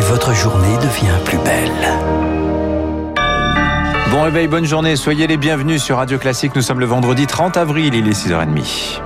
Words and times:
et 0.00 0.02
votre 0.02 0.34
journée 0.34 0.76
devient 0.78 1.18
plus 1.24 1.38
belle. 1.38 1.70
Bon 4.10 4.22
réveil, 4.22 4.48
bonne 4.48 4.64
journée, 4.64 4.96
soyez 4.96 5.26
les 5.26 5.36
bienvenus 5.36 5.82
sur 5.82 5.98
Radio 5.98 6.18
Classique. 6.18 6.52
Nous 6.56 6.62
sommes 6.62 6.80
le 6.80 6.86
vendredi 6.86 7.26
30 7.26 7.56
avril, 7.58 7.94
il 7.94 8.08
est 8.08 8.12
6h30. 8.12 9.00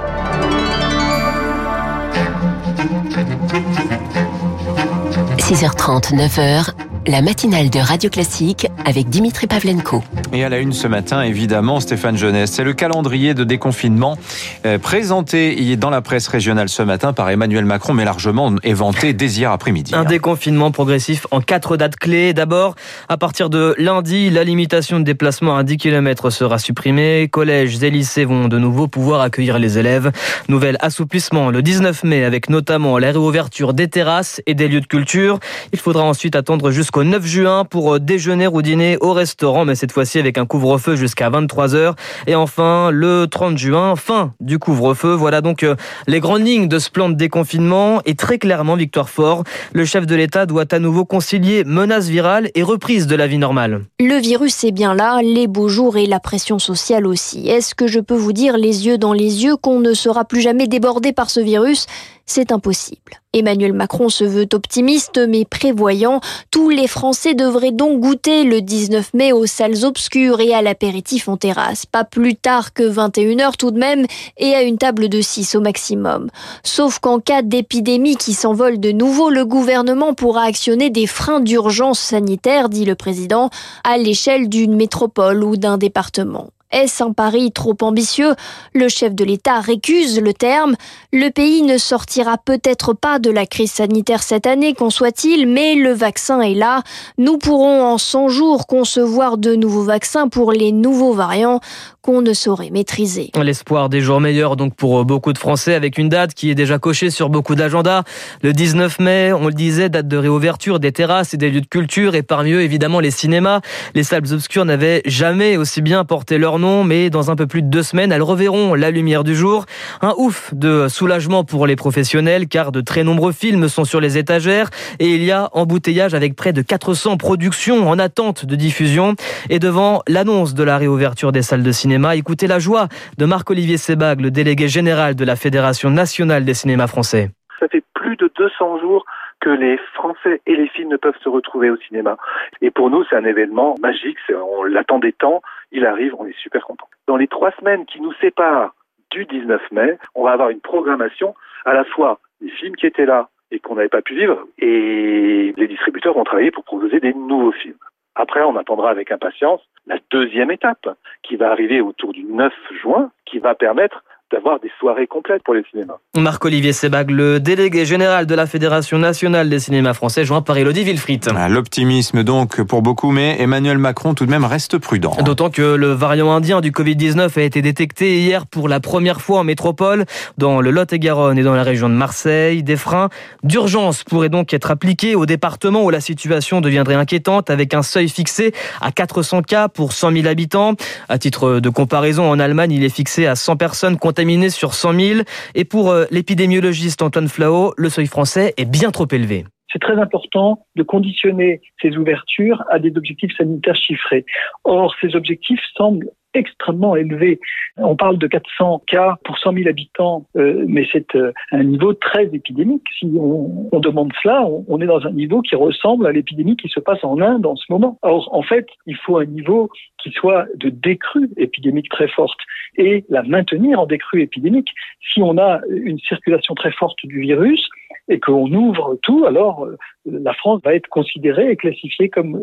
6h30, 5.38 6.14
9h, 6.14 6.70
la 7.07 7.21
matinale 7.21 7.68
de 7.68 7.79
Radio 7.79 8.09
Classique 8.09 8.66
avec 8.84 9.09
Dimitri 9.09 9.46
Pavlenko. 9.46 10.03
Et 10.32 10.43
à 10.43 10.48
la 10.48 10.59
une 10.59 10.73
ce 10.73 10.86
matin, 10.86 11.23
évidemment, 11.23 11.80
Stéphane 11.80 12.16
Jeunesse. 12.16 12.53
C'est 12.53 12.64
le 12.64 12.73
calendrier 12.73 13.34
de 13.34 13.45
déconfinement 13.45 14.16
euh, 14.64 14.79
présenté 14.79 15.77
dans 15.77 15.90
la 15.90 16.00
presse 16.00 16.29
régionale 16.29 16.68
ce 16.68 16.82
matin 16.82 17.12
par 17.12 17.29
Emmanuel 17.29 17.64
Macron, 17.67 17.93
mais 17.93 18.04
largement 18.04 18.53
éventé 18.62 19.12
dès 19.12 19.27
hier 19.27 19.50
après-midi. 19.50 19.95
Un 19.95 20.04
déconfinement 20.04 20.71
progressif 20.71 21.27
en 21.30 21.40
quatre 21.40 21.77
dates 21.77 21.96
clés. 21.96 22.32
D'abord, 22.32 22.75
à 23.08 23.16
partir 23.16 23.50
de 23.50 23.75
lundi, 23.77 24.30
la 24.30 24.44
limitation 24.44 24.99
de 24.99 25.05
déplacement 25.05 25.57
à 25.57 25.63
10 25.63 25.77
km 25.77 26.30
sera 26.30 26.58
supprimée. 26.58 27.29
Collèges 27.30 27.82
et 27.82 27.91
lycées 27.91 28.25
vont 28.25 28.49
de 28.49 28.58
nouveau 28.58 28.89
pouvoir 28.89 29.21
accueillir 29.21 29.58
les 29.58 29.79
élèves. 29.79 30.11
Nouvel 30.49 30.79
assouplissement 30.80 31.50
le 31.50 31.61
19 31.61 32.05
mai 32.05 32.25
avec 32.25 32.48
notamment 32.48 32.98
la 32.98 33.08
réouverture 33.08 33.75
des 33.75 33.89
terrasses 33.89 34.41
et 34.47 34.55
des 34.55 34.69
lieux 34.69 34.80
de 34.80 34.86
culture. 34.86 35.39
Il 35.72 35.78
faudra 35.78 36.05
ensuite 36.05 36.34
attendre 36.34 36.70
jusqu'au 36.70 36.94
au 36.97 37.05
9 37.05 37.25
juin 37.27 37.64
pour 37.64 37.94
euh, 37.94 37.98
déjeuner 37.98 38.47
ou 38.47 38.62
dîner 38.62 38.97
au 39.00 39.12
restaurant, 39.12 39.64
mais 39.64 39.75
cette 39.75 39.92
fois-ci 39.92 40.19
avec 40.19 40.39
un 40.39 40.47
couvre-feu 40.47 40.97
jusqu'à 40.97 41.30
23h. 41.30 41.94
Et 42.27 42.34
enfin, 42.34 42.91
le 42.91 43.27
30 43.27 43.58
juin, 43.58 43.97
fin 43.97 44.33
du 44.41 44.58
couvre-feu. 44.58 45.12
Voilà 45.14 45.41
donc 45.41 45.62
euh, 45.62 45.77
les 46.06 46.20
grandes 46.20 46.47
lignes 46.47 46.69
de 46.69 46.78
ce 46.78 46.91
plan 46.91 47.08
de 47.08 47.14
déconfinement. 47.14 48.00
Et 48.05 48.14
très 48.14 48.38
clairement, 48.38 48.77
Victoire 48.77 49.11
Fort, 49.11 49.44
le 49.72 49.84
chef 49.84 50.06
de 50.06 50.14
l'État 50.14 50.47
doit 50.47 50.72
à 50.72 50.78
nouveau 50.78 51.05
concilier 51.05 51.64
menace 51.64 52.08
virale 52.08 52.50
et 52.55 52.62
reprise 52.62 53.06
de 53.06 53.16
la 53.16 53.26
vie 53.26 53.38
normale. 53.38 53.82
Le 54.00 54.20
virus 54.20 54.64
est 54.64 54.72
bien 54.72 54.94
là, 54.94 55.20
les 55.22 55.47
beaux 55.47 55.69
jours 55.69 55.97
et 55.97 56.06
la 56.06 56.20
pression 56.20 56.58
sociale 56.58 57.06
aussi. 57.06 57.48
Est-ce 57.48 57.74
que 57.74 57.86
je 57.86 58.00
peux 58.00 58.16
vous 58.16 58.32
dire 58.32 58.56
les 58.56 58.86
yeux 58.86 58.98
dans 58.98 59.12
les 59.12 59.44
yeux 59.44 59.56
qu'on 59.56 59.80
ne 59.80 59.94
sera 59.94 60.24
plus 60.24 60.41
jamais 60.41 60.66
débordé 60.66 61.12
par 61.12 61.30
ce 61.30 61.41
virus? 61.41 61.86
C'est 62.27 62.53
impossible. 62.53 63.20
Emmanuel 63.33 63.72
Macron 63.72 64.08
se 64.08 64.25
veut 64.25 64.47
optimiste 64.53 65.20
mais 65.28 65.44
prévoyant. 65.44 66.20
Tous 66.50 66.70
les 66.70 66.86
Français 66.86 67.34
devraient 67.34 67.72
donc 67.72 68.00
goûter 68.00 68.44
le 68.44 68.61
19 68.61 69.12
mai 69.14 69.33
aux 69.33 69.47
salles 69.47 69.84
obscures 69.84 70.41
et 70.41 70.55
à 70.55 70.62
l'apéritif 70.62 71.28
en 71.28 71.36
terrasse. 71.36 71.84
Pas 71.84 72.05
plus 72.05 72.36
tard 72.36 72.72
que 72.72 72.83
21h 72.83 73.56
tout 73.56 73.72
de 73.72 73.78
même 73.78 74.06
et 74.39 74.55
à 74.55 74.62
une 74.62 74.78
table 74.78 75.08
de 75.08 75.20
6 75.20 75.56
au 75.56 75.61
maximum. 75.61 76.31
Sauf 76.62 76.98
qu'en 77.00 77.19
cas 77.19 77.42
d'épidémie 77.42 78.16
qui 78.16 78.34
s'envole 78.34 78.78
de 78.78 78.92
nouveau, 78.92 79.31
le 79.31 79.44
gouvernement 79.44 80.14
pourra 80.14 80.44
actionner 80.44 80.91
des 80.91 81.06
freins 81.06 81.41
d'urgence 81.41 81.98
sanitaire, 81.98 82.69
dit 82.69 82.84
le 82.84 82.94
président, 82.94 83.50
à 83.83 83.98
l'échelle 83.98 84.48
d'une 84.48 84.77
métropole 84.77 85.42
ou 85.42 85.56
d'un 85.56 85.77
département. 85.77 86.50
Est-ce 86.75 87.05
un 87.05 87.12
pari 87.12 87.53
trop 87.53 87.77
ambitieux 87.83 88.34
Le 88.75 88.89
chef 88.89 89.14
de 89.14 89.25
l'État 89.25 89.61
récuse 89.61 90.20
le 90.20 90.34
terme. 90.34 90.75
Le 91.12 91.31
pays 91.31 91.62
ne 91.62 91.78
sortira 91.78 92.36
peut-être 92.36 92.94
pas 92.94 93.20
de 93.20 93.31
la 93.31 93.47
crise 93.47 93.70
sanitaire 93.70 94.25
cette 94.25 94.44
année, 94.44 94.75
qu'on 94.75 94.91
soit-il, 94.91 95.47
mais 95.47 95.77
le 95.77 95.92
vaccin 95.92 96.41
est 96.41 96.55
là. 96.55 96.83
Nous 97.16 97.39
pourrons 97.39 97.84
en 97.84 97.97
100 97.97 98.28
jours 98.28 98.66
concevoir 98.66 99.39
de 99.39 99.55
nouveaux 99.55 99.84
vaccins 99.84 100.27
pour 100.27 100.50
les 100.50 100.72
nouveaux 100.72 101.12
variants 101.12 101.61
qu'on 102.03 102.22
ne 102.22 102.33
saurait 102.33 102.70
maîtriser. 102.70 103.31
L'espoir 103.41 103.88
des 103.88 104.00
jours 104.00 104.20
meilleurs 104.20 104.56
donc 104.56 104.75
pour 104.75 105.05
beaucoup 105.05 105.33
de 105.33 105.38
Français 105.38 105.75
avec 105.75 105.97
une 105.97 106.09
date 106.09 106.34
qui 106.34 106.50
est 106.50 106.55
déjà 106.55 106.78
cochée 106.78 107.09
sur 107.09 107.31
beaucoup 107.31 107.55
d'agendas. 107.55 108.03
Le 108.42 108.53
19 108.53 108.98
mai, 108.98 109.33
on 109.33 109.47
le 109.47 109.55
disait, 109.55 109.88
date 109.88 110.09
de 110.09 110.16
réouverture 110.16 110.81
des 110.81 110.92
terrasses 110.92 111.33
et 111.34 111.36
des 111.36 111.50
lieux 111.50 111.62
de 111.62 111.66
culture 111.66 112.14
et 112.14 112.22
parmi 112.22 112.50
eux 112.50 112.61
évidemment 112.61 113.00
les 113.00 113.12
cinémas. 113.12 113.61
Les 113.94 114.03
salles 114.03 114.33
obscures 114.33 114.64
n'avaient 114.64 115.00
jamais 115.06 115.56
aussi 115.56 115.81
bien 115.81 116.05
porté 116.05 116.36
leur 116.36 116.59
nom 116.59 116.63
mais 116.64 117.10
dans 117.10 117.30
un 117.30 117.36
peu 117.36 117.47
plus 117.47 117.62
de 117.62 117.69
deux 117.69 117.82
semaines, 117.82 118.12
elles 118.12 118.22
reverront 118.22 118.75
la 118.75 118.91
lumière 118.91 119.25
du 119.25 119.34
jour. 119.34 119.66
Un 120.00 120.14
ouf 120.16 120.52
de 120.54 120.88
soulagement 120.88 121.44
pour 121.44 121.66
les 121.66 121.76
professionnels 121.76 122.48
car 122.48 122.72
de 122.72 122.80
très 122.80 123.04
nombreux 123.04 123.32
films 123.32 123.69
sont 123.69 123.84
sur 123.84 124.00
les 124.00 124.16
étagères 124.19 124.70
et 124.98 125.14
il 125.14 125.22
y 125.22 125.30
a 125.30 125.50
embouteillage 125.53 126.14
avec 126.14 126.36
près 126.36 126.53
de 126.53 126.62
400 126.62 127.16
productions 127.16 127.88
en 127.88 127.98
attente 127.98 128.47
de 128.47 128.56
diffusion 128.56 129.14
et 129.50 129.58
devant 129.58 130.03
l'annonce 130.08 130.54
de 130.54 130.64
la 130.64 130.78
réouverture 130.78 131.32
des 131.32 131.42
salles 131.42 131.62
de 131.62 131.72
cinéma 131.72 132.16
Écoutez 132.16 132.47
la 132.47 132.58
joie 132.58 132.88
de 133.19 133.26
Marc-Olivier 133.26 133.76
Sebag, 133.76 134.20
le 134.20 134.30
délégué 134.30 134.69
général 134.69 135.14
de 135.14 135.24
la 135.24 135.36
Fédération 135.36 135.91
nationale 135.91 136.44
des 136.44 136.54
cinémas 136.54 136.86
français. 136.86 137.30
Ça 137.60 137.66
fait 137.69 137.84
plus 137.94 138.16
de 138.16 138.30
200 138.36 138.80
jours 138.80 139.04
que 139.44 139.50
les 139.50 139.77
Français 139.93 140.41
et 140.47 140.56
les 140.56 140.69
films 140.69 140.88
ne 140.88 140.97
peuvent 140.97 141.19
se 141.22 141.28
retrouver 141.28 141.69
au 141.69 141.77
cinéma. 141.77 142.16
Et 142.62 142.71
pour 142.71 142.88
nous, 142.88 143.05
c'est 143.05 143.16
un 143.16 143.27
événement 143.27 143.75
magique. 143.78 144.16
On 144.31 144.65
l'attendait 144.65 145.12
tant. 145.12 145.43
Il 145.71 145.84
arrive. 145.84 146.15
On 146.19 146.27
est 146.27 146.38
super 146.38 146.65
contents. 146.65 146.88
Dans 147.06 147.19
les 147.19 147.28
trois 147.28 147.50
semaines 147.60 147.84
qui 147.84 148.00
nous 148.00 148.15
séparent 148.15 148.75
du 149.10 149.27
19 149.27 149.60
mai, 149.72 149.99
on 150.15 150.25
va 150.25 150.33
avoir 150.33 150.49
une 150.49 150.60
programmation 150.60 151.34
à 151.66 151.75
la 151.75 151.84
fois 151.84 152.21
des 152.41 152.49
films 152.49 152.75
qui 152.75 152.87
étaient 152.87 153.04
là 153.04 153.28
et 153.50 153.59
qu'on 153.60 153.75
n'avait 153.75 153.88
pas 153.88 154.03
pu 154.03 154.15
vivre, 154.15 154.47
et 154.59 155.54
les 155.56 155.69
distributeurs 155.69 156.15
vont 156.15 156.25
travailler 156.25 156.50
pour 156.50 156.65
proposer 156.65 156.99
des 156.99 157.15
nouveaux 157.15 157.53
films. 157.53 157.77
Après, 158.16 158.43
on 158.43 158.56
attendra 158.56 158.91
avec 158.91 159.12
impatience 159.12 159.60
la 159.87 159.99
deuxième 160.10 160.50
étape 160.50 160.88
qui 161.22 161.37
va 161.37 161.50
arriver 161.50 161.81
autour 161.81 162.12
du 162.12 162.25
9 162.25 162.53
juin, 162.83 163.10
qui 163.27 163.38
va 163.38 163.54
permettre 163.54 164.03
d'avoir 164.32 164.58
des 164.60 164.70
soirées 164.80 165.06
complètes 165.06 165.42
pour 165.44 165.54
les 165.54 165.62
cinémas. 165.70 165.98
Marc-Olivier 166.16 166.72
Sebag, 166.72 167.10
le 167.10 167.40
délégué 167.40 167.84
général 167.84 168.26
de 168.26 168.34
la 168.34 168.46
Fédération 168.46 168.98
nationale 168.98 169.48
des 169.48 169.58
cinémas 169.58 169.94
français, 169.94 170.24
joint 170.24 170.42
par 170.42 170.56
Elodie 170.56 170.84
Wilfried. 170.84 171.28
Ah, 171.36 171.48
l'optimisme 171.48 172.24
donc 172.24 172.62
pour 172.62 172.82
beaucoup, 172.82 173.10
mais 173.10 173.36
Emmanuel 173.40 173.78
Macron 173.78 174.14
tout 174.14 174.26
de 174.26 174.30
même 174.30 174.44
reste 174.44 174.78
prudent. 174.78 175.16
D'autant 175.24 175.50
que 175.50 175.62
le 175.62 175.88
variant 175.88 176.32
indien 176.32 176.60
du 176.60 176.70
Covid-19 176.70 177.38
a 177.38 177.42
été 177.42 177.62
détecté 177.62 178.18
hier 178.18 178.46
pour 178.46 178.68
la 178.68 178.80
première 178.80 179.20
fois 179.20 179.40
en 179.40 179.44
métropole, 179.44 180.04
dans 180.38 180.60
le 180.60 180.70
Lot-et-Garonne 180.70 181.38
et 181.38 181.42
dans 181.42 181.54
la 181.54 181.62
région 181.62 181.88
de 181.88 181.94
Marseille. 181.94 182.62
Des 182.62 182.76
freins 182.76 183.10
d'urgence 183.42 184.04
pourraient 184.04 184.28
donc 184.28 184.52
être 184.54 184.70
appliqués 184.70 185.14
au 185.14 185.26
département 185.26 185.84
où 185.84 185.91
la 185.91 186.00
situation 186.00 186.60
deviendrait 186.60 186.94
inquiétante, 186.94 187.50
avec 187.50 187.74
un 187.74 187.82
seuil 187.82 188.08
fixé 188.08 188.52
à 188.80 188.91
400 188.91 189.42
cas 189.42 189.68
pour 189.68 189.92
100 189.92 190.12
000 190.12 190.26
habitants. 190.26 190.74
À 191.08 191.18
titre 191.18 191.60
de 191.60 191.68
comparaison, 191.68 192.30
en 192.30 192.38
Allemagne, 192.38 192.72
il 192.72 192.84
est 192.84 192.94
fixé 192.94 193.26
à 193.26 193.36
100 193.36 193.56
personnes 193.56 193.96
contaminées 194.14 194.50
sur 194.50 194.75
100 194.75 194.92
000. 194.92 195.20
Et 195.56 195.64
pour 195.64 195.91
euh, 195.91 196.04
l'épidémiologiste 196.12 197.02
Antoine 197.02 197.28
Flao, 197.28 197.75
le 197.76 197.88
seuil 197.88 198.06
français 198.06 198.54
est 198.56 198.64
bien 198.64 198.92
trop 198.92 199.08
élevé 199.10 199.44
c'est 199.72 199.80
très 199.80 199.98
important 199.98 200.64
de 200.76 200.84
conditionner 200.84 201.60
ces 201.82 201.97
ouvertures 201.97 202.62
à 202.70 202.78
des 202.78 202.97
objectifs 202.97 203.36
sanitaires 203.36 203.74
chiffrés. 203.74 204.24
Or, 204.62 204.94
ces 205.00 205.16
objectifs 205.16 205.58
semblent 205.76 206.10
extrêmement 206.34 206.97
élevé. 206.97 207.41
On 207.76 207.97
parle 207.97 208.19
de 208.19 208.26
400 208.26 208.82
cas 208.86 209.16
pour 209.24 209.38
100 209.38 209.53
000 209.53 209.69
habitants, 209.69 210.26
euh, 210.36 210.64
mais 210.69 210.86
c'est 210.92 211.14
euh, 211.16 211.32
un 211.53 211.64
niveau 211.64 211.94
très 211.94 212.24
épidémique. 212.32 212.84
Si 212.98 213.06
on, 213.16 213.69
on 213.72 213.80
demande 213.80 214.12
cela, 214.22 214.44
on, 214.44 214.64
on, 214.69 214.80
est 214.80 214.86
dans 214.86 215.04
un 215.06 215.12
niveau 215.12 215.42
qui 215.42 215.56
ressemble 215.56 216.06
à 216.06 216.12
l'épidémie 216.12 216.56
qui 216.56 216.69
se 216.69 216.80
passe 216.80 217.03
en 217.03 217.20
Inde 217.20 217.47
en 217.47 217.56
ce 217.56 217.64
moment. 217.70 217.98
Or, 218.03 218.28
en 218.32 218.42
fait, 218.42 218.66
il 218.86 218.97
faut 218.97 219.19
un 219.19 219.26
niveau 219.26 219.70
qui 220.03 220.10
soit 220.10 220.47
de 220.56 220.69
décrue 220.69 221.30
épidémique 221.36 221.88
très 221.88 222.08
forte 222.08 222.38
et 222.76 223.04
la 223.08 223.22
maintenir 223.22 223.80
en 223.80 223.86
décrue 223.86 224.22
épidémique. 224.22 224.70
Si 225.12 225.22
on 225.22 225.38
a 225.38 225.60
une 225.68 225.98
circulation 225.98 226.54
très 226.54 226.72
forte 226.72 226.98
du 227.04 227.20
virus, 227.20 227.68
et 228.08 228.20
qu'on 228.20 228.52
ouvre 228.52 228.98
tout, 229.02 229.24
alors 229.24 229.64
euh, 229.64 229.78
la 230.04 230.34
France 230.34 230.60
va 230.62 230.74
être 230.74 230.88
considérée 230.88 231.50
et 231.50 231.56
classifiée 231.56 232.10
comme 232.10 232.38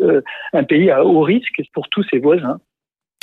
un 0.54 0.64
pays 0.64 0.90
à 0.90 1.06
haut 1.06 1.22
risque 1.22 1.62
pour 1.74 1.88
tous 1.90 2.04
ses 2.10 2.18
voisins. 2.18 2.60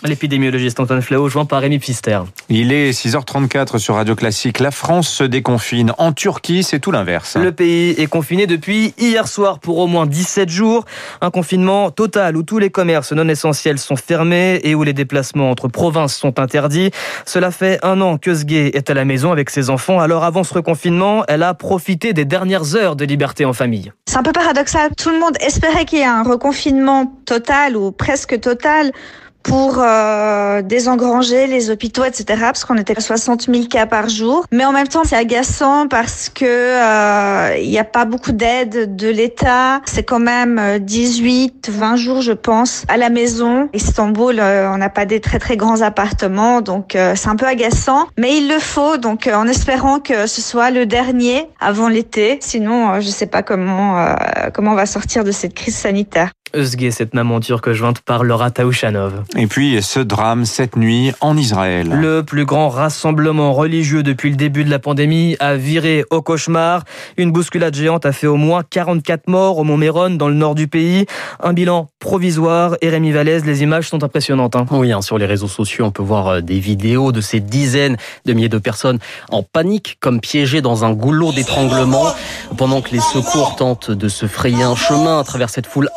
L'épidémiologiste 0.05 0.79
Antoine 0.79 1.03
Flao, 1.03 1.29
joint 1.29 1.45
par 1.45 1.61
Rémi 1.61 1.81
Pfister. 1.81 2.21
Il 2.49 2.73
est 2.73 2.93
6h34 2.93 3.79
sur 3.79 3.97
Radio 3.97 4.15
Classique. 4.15 4.61
La 4.61 4.71
France 4.71 5.09
se 5.09 5.25
déconfine. 5.25 5.93
En 5.99 6.13
Turquie, 6.13 6.63
c'est 6.63 6.79
tout 6.79 6.93
l'inverse. 6.93 7.37
Le 7.37 7.51
pays 7.51 7.91
est 7.99 8.07
confiné 8.07 8.47
depuis 8.47 8.95
hier 8.97 9.27
soir 9.27 9.59
pour 9.59 9.79
au 9.79 9.89
moins 9.89 10.07
17 10.07 10.49
jours. 10.51 10.85
Un 11.21 11.33
confinement 11.33 11.91
total 11.91 12.37
où 12.37 12.45
tous 12.45 12.59
les 12.61 12.71
commerces 12.71 13.11
non 13.11 13.29
essentiels 13.29 13.81
sont 13.81 13.97
fermés 13.97 14.61
et 14.63 14.77
où 14.77 14.85
les 14.85 14.93
déplacements 14.93 15.51
entre 15.51 15.67
provinces 15.67 16.15
sont 16.15 16.39
interdits. 16.39 16.93
Cela 17.27 17.51
fait 17.51 17.85
un 17.85 18.01
an 18.01 18.19
que 18.19 18.33
Sgé 18.33 18.77
est 18.77 18.91
à 18.91 18.95
la 18.95 19.05
maison 19.05 19.33
avec 19.33 19.51
ses 19.51 19.69
enfants. 19.69 19.99
Alors 19.99 20.23
avant 20.23 20.45
ce 20.45 20.55
reconfinement, 20.55 21.25
elle 21.27 21.43
a 21.43 21.55
profité 21.55 22.13
des 22.13 22.25
dernières 22.25 22.77
heures 22.77 22.95
de 22.95 23.05
liberté 23.05 23.45
en 23.45 23.53
famille. 23.53 23.91
C'est 24.07 24.19
un 24.19 24.23
peu 24.23 24.31
paradoxal. 24.33 24.91
Tout 24.97 25.11
le 25.11 25.19
monde 25.19 25.37
espérait 25.41 25.87
qu'il 25.87 25.99
y 25.99 26.03
ait 26.03 26.05
un 26.05 26.23
reconfinement 26.23 27.13
total 27.27 27.77
ou 27.77 27.91
presque 27.91 28.39
total 28.39 28.93
pour 29.49 29.79
euh, 29.79 30.63
désengranger 30.63 31.47
les 31.47 31.71
hôpitaux, 31.71 32.05
etc. 32.05 32.25
Parce 32.41 32.65
qu'on 32.65 32.77
était 32.77 32.97
à 32.97 33.01
60 33.01 33.47
000 33.51 33.67
cas 33.67 33.87
par 33.87 34.09
jour. 34.09 34.45
Mais 34.53 34.65
en 34.65 34.73
même 34.73 34.89
temps, 34.89 35.03
c'est 35.05 35.17
agaçant 35.17 35.89
parce 35.89 36.29
que 36.29 36.45
euh, 36.45 37.57
il 37.59 37.69
n'y 37.69 37.79
a 37.79 37.85
pas 37.85 38.05
beaucoup 38.05 38.33
d'aide 38.33 38.95
de 38.95 39.09
l'État. 39.09 39.81
C'est 39.87 40.03
quand 40.03 40.21
même 40.21 40.79
18, 40.79 41.71
20 41.71 41.97
jours, 41.97 42.21
je 42.21 42.33
pense, 42.33 42.85
à 42.89 42.97
la 42.97 43.09
maison. 43.09 43.69
Istanbul, 43.73 44.41
on 44.41 44.77
n'a 44.77 44.91
pas 44.91 45.07
des 45.07 45.21
très 45.21 45.39
très 45.39 45.57
grands 45.57 45.81
appartements, 45.81 46.61
donc 46.61 46.97
c'est 47.15 47.29
un 47.29 47.37
peu 47.37 47.47
agaçant. 47.47 48.07
Mais 48.19 48.37
il 48.37 48.49
le 48.49 48.59
faut, 48.59 48.97
donc 48.97 49.29
en 49.33 49.47
espérant 49.47 50.01
que 50.01 50.27
ce 50.27 50.43
soit 50.43 50.71
le 50.71 50.87
dernier 50.87 51.49
avant 51.61 51.89
l'été. 51.89 52.39
Sinon, 52.41 53.01
je 53.01 53.07
ne 53.07 53.13
sais 53.13 53.27
pas 53.27 53.43
comment 53.43 54.15
comment 54.53 54.73
on 54.73 54.77
va 54.77 54.87
sortir 54.87 55.25
de 55.25 55.33
cette 55.33 55.55
crise 55.55 55.77
sanitaire. 55.77 56.31
Eusgué, 56.55 56.91
cette 56.91 57.15
maman 57.15 57.41
turque 57.41 57.73
jointe 57.73 58.01
par 58.01 58.25
Laura 58.25 58.51
Taouchanov. 58.51 59.23
Et 59.37 59.47
puis 59.47 59.83
ce 59.83 60.01
drame 60.01 60.45
cette 60.45 60.77
nuit 60.77 61.13
en 61.21 61.37
Israël. 61.37 61.89
Le 61.89 62.23
plus 62.23 62.45
grand 62.45 62.69
rassemblement 62.69 63.53
religieux 63.53 64.03
depuis 64.03 64.31
le 64.31 64.37
début 64.37 64.65
de 64.65 64.71
la 64.71 64.79
pandémie 64.79 65.37
a 65.41 65.57
viré 65.57 66.05
au 66.11 66.23
cauchemar. 66.23 66.85
Une 67.17 67.33
bousculade 67.33 67.75
géante 67.75 68.07
a 68.07 68.13
fait 68.13 68.27
au 68.27 68.37
moins 68.37 68.63
44 68.69 69.29
morts 69.29 69.59
au 69.59 69.65
Mont 69.65 69.77
Méron 69.77 70.11
dans 70.11 70.29
le 70.29 70.35
nord 70.35 70.55
du 70.55 70.69
pays. 70.69 71.07
Un 71.43 71.53
bilan 71.53 71.89
provisoire. 71.99 72.77
Et 72.81 72.89
Rémi 72.89 73.13
Vallès, 73.13 73.45
les 73.45 73.63
images 73.63 73.89
sont 73.89 74.05
impressionnantes. 74.05 74.57
Hein. 74.57 74.67
Oui, 74.71 74.93
hein, 74.93 75.03
sur 75.03 75.19
les 75.19 75.27
réseaux 75.27 75.49
sociaux, 75.49 75.85
on 75.87 75.91
peut 75.91 76.03
voir 76.03 76.29
euh, 76.29 76.41
des 76.41 76.59
vidéos 76.59 77.13
de 77.13 77.21
ces 77.21 77.41
dizaines 77.41 77.97
de 78.25 78.33
milliers 78.33 78.49
de 78.49 78.59
personnes 78.59 78.99
en 79.31 79.43
panique, 79.43 79.97
comme 80.01 80.21
piégées 80.21 80.63
dans 80.63 80.85
un 80.85 80.93
goulot 80.93 81.33
d'étranglement, 81.33 82.07
pendant 82.57 82.81
que 82.81 82.91
les 82.91 83.01
secours 83.01 83.57
tentent 83.57 83.91
de 83.91 84.09
se 84.09 84.27
frayer 84.27 84.63
un 84.63 84.77
chemin 84.77 85.21
à 85.21 85.25
travers 85.25 85.51
cette 85.51 85.67
foule 85.67 85.89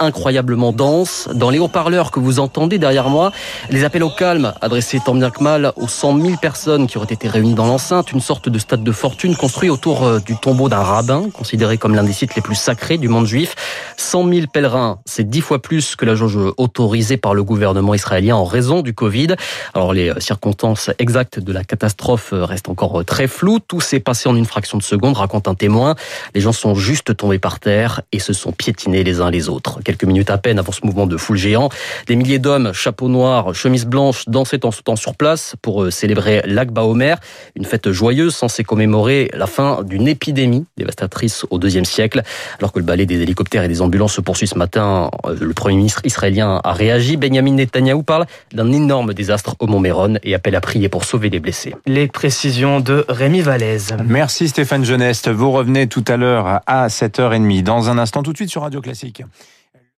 Dans 1.34 1.50
les 1.50 1.60
haut-parleurs 1.60 2.12
que 2.12 2.20
vous 2.20 2.40
entendez 2.40 2.78
derrière 2.78 3.10
moi, 3.10 3.32
les 3.70 3.84
appels 3.84 4.04
au 4.04 4.10
calme 4.10 4.54
adressés 4.62 5.00
tant 5.04 5.14
bien 5.14 5.30
que 5.30 5.44
mal 5.44 5.74
aux 5.76 5.88
100 5.88 6.20
000 6.20 6.38
personnes 6.42 6.88
qui 6.88 6.98
auraient 6.98 7.14
été 7.14 7.28
réunies 7.28 7.54
dans 7.54 7.68
l'enceinte, 7.68 8.12
une 8.12 8.22
sorte 8.22 8.50
de 8.50 8.60
stade 8.60 8.84
de 8.84 8.92
fortune 8.92 9.36
construit 9.36 9.70
autour 9.70 10.04
euh, 10.04 10.20
du 10.20 10.36
tombeau 10.36 10.70
d'un 10.70 10.82
rabbin, 10.82 11.30
considéré 11.32 11.78
comme 11.78 11.96
l'un 11.96 12.04
des 12.04 12.14
sites 12.14 12.36
les 12.36 12.42
plus 12.42 12.56
sacrés 12.56 12.98
du 12.98 13.08
monde 13.08 13.28
juif. 13.28 13.56
100 13.98 14.28
000 14.28 14.48
pèlerins, 14.52 15.00
c'est 15.06 15.30
dix 15.30 15.42
fois 15.42 15.62
plus 15.62 15.96
que 15.96 16.06
la 16.06 16.16
jauge 16.16 16.38
autorisée 16.58 17.18
par 17.18 17.34
le 17.34 17.44
gouvernement 17.44 17.94
israélien 17.94 18.36
en 18.36 18.46
raison 18.46 18.82
du 18.82 18.94
Covid. 18.94 19.36
Alors 19.74 19.94
les 19.94 20.12
circonstances 20.20 20.90
exactes 21.00 21.40
de 21.40 21.54
la 21.54 21.64
catastrophe 21.64 22.34
restent 22.34 22.70
encore 22.70 23.06
très 23.06 23.28
floues. 23.28 23.60
Tout 23.60 23.82
s'est 23.82 24.00
passé 24.00 24.28
en 24.28 24.36
une 24.36 24.46
fraction 24.46 24.78
de 24.78 24.84
seconde, 24.84 25.18
raconte 25.18 25.48
un 25.48 25.56
témoin. 25.56 25.96
Les 26.34 26.42
gens 26.42 26.52
sont 26.52 26.76
juste 26.76 27.16
tombés 27.16 27.40
par 27.40 27.60
terre 27.60 28.02
et 28.12 28.20
se 28.20 28.34
sont 28.34 28.52
piétinés 28.52 29.04
les 29.04 29.22
uns 29.22 29.30
les 29.30 29.50
autres. 29.50 29.82
Quelques 29.84 30.06
minutes 30.06 30.31
à 30.32 30.38
peine 30.38 30.60
avant 30.60 30.72
ce 30.72 30.82
mouvement 30.84 31.08
de 31.08 31.18
foule 31.18 31.38
géant, 31.38 31.70
des 32.08 32.16
milliers 32.16 32.40
d'hommes, 32.40 32.74
chapeaux 32.74 33.10
noirs, 33.10 33.54
chemises 33.54 33.86
blanches, 33.86 34.28
dansaient 34.28 34.66
en 34.66 34.72
temps 34.72 34.96
sur 34.96 35.16
place 35.16 35.56
pour 35.62 35.84
euh, 35.84 35.92
célébrer 35.92 36.42
l'Akba 36.46 36.84
Omer, 36.84 37.18
une 37.56 37.66
fête 37.66 37.92
joyeuse 37.92 38.36
censée 38.36 38.64
commémorer 38.64 39.30
la 39.34 39.48
fin 39.48 39.84
d'une 39.84 40.08
épidémie 40.08 40.66
dévastatrice 40.78 41.46
au 41.50 41.60
deuxième 41.60 41.86
siècle. 41.86 42.24
Alors 42.60 42.72
que 42.72 42.80
le 42.80 42.86
balai 42.86 43.06
des 43.06 43.22
hélicoptères 43.22 43.64
et 43.64 43.68
des 43.68 43.82
ambulances 43.82 44.14
se 44.14 44.22
poursuit 44.22 44.48
ce 44.48 44.58
matin, 44.58 45.10
euh, 45.26 45.36
le 45.40 45.54
Premier 45.54 45.76
ministre 45.76 46.02
israélien 46.06 46.62
a 46.64 46.74
réagi. 46.74 47.18
Benjamin 47.18 47.54
Netanyahu 47.54 48.04
parle 48.04 48.26
d'un 48.54 48.72
énorme 48.72 49.14
désastre 49.14 49.56
au 49.60 49.68
Mont 49.68 49.80
Méron 49.80 50.16
et 50.24 50.34
appelle 50.34 50.56
à 50.56 50.62
prier 50.62 50.90
pour 50.90 51.06
sauver 51.06 51.30
les 51.30 51.40
blessés. 51.40 51.76
Les 51.86 52.08
précisions 52.08 52.80
de 52.80 53.06
Rémi 53.10 53.42
Vallès. 53.42 53.94
Merci 54.06 54.48
Stéphane 54.48 54.86
Geneste. 54.86 55.30
Vous 55.30 55.52
revenez 55.52 55.88
tout 55.88 56.06
à 56.08 56.18
l'heure 56.18 56.62
à 56.66 56.88
7h30. 56.88 57.64
Dans 57.64 57.90
un 57.90 57.98
instant, 57.98 58.24
tout 58.24 58.32
de 58.32 58.38
suite 58.38 58.50
sur 58.50 58.62
Radio 58.62 58.82
Classique. 58.82 59.24